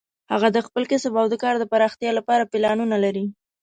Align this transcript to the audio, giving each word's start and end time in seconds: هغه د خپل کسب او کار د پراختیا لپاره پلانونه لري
هغه 0.31 0.47
د 0.55 0.57
خپل 0.65 0.83
کسب 0.91 1.11
او 1.21 1.27
کار 1.43 1.55
د 1.59 1.63
پراختیا 1.73 2.11
لپاره 2.19 2.49
پلانونه 2.51 2.95
لري 3.05 3.25